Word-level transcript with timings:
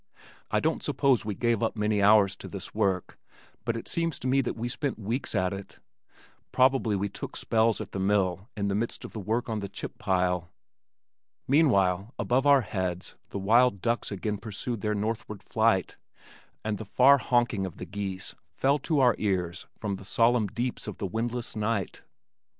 I 0.49 0.59
don't 0.59 0.81
suppose 0.81 1.23
we 1.25 1.35
gave 1.35 1.61
up 1.61 1.75
many 1.75 2.01
hours 2.01 2.35
to 2.37 2.47
this 2.47 2.73
work, 2.73 3.19
but 3.63 3.77
it 3.77 3.87
seems 3.87 4.17
to 4.17 4.27
me 4.27 4.41
that 4.41 4.55
we 4.55 4.67
spent 4.67 4.97
weeks 4.97 5.35
at 5.35 5.53
it. 5.53 5.77
Probably 6.51 6.95
we 6.95 7.07
took 7.07 7.35
spells 7.35 7.79
at 7.79 7.91
the 7.91 7.99
mill 7.99 8.49
in 8.57 8.67
the 8.67 8.73
midst 8.73 9.05
of 9.05 9.13
the 9.13 9.19
work 9.19 9.47
on 9.47 9.59
the 9.59 9.69
chip 9.69 9.99
pile. 9.99 10.49
Meanwhile, 11.47 12.15
above 12.17 12.47
our 12.47 12.61
heads 12.61 13.13
the 13.29 13.37
wild 13.37 13.79
ducks 13.79 14.11
again 14.11 14.39
pursued 14.39 14.81
their 14.81 14.95
northward 14.95 15.43
flight, 15.43 15.97
and 16.65 16.79
the 16.79 16.85
far 16.85 17.19
honking 17.19 17.67
of 17.67 17.77
the 17.77 17.85
geese 17.85 18.33
fell 18.55 18.79
to 18.79 19.01
our 19.01 19.13
ears 19.19 19.67
from 19.77 19.93
the 19.97 20.03
solemn 20.03 20.47
deeps 20.47 20.87
of 20.87 20.97
the 20.97 21.05
windless 21.05 21.55
night. 21.55 22.01